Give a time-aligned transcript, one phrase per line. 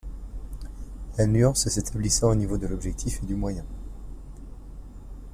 [1.19, 3.63] La nuance s'établissant au niveau de l'objectif et du moyen.